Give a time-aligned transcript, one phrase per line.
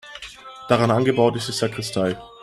[0.67, 2.17] Daran angebaut ist die Sakristei.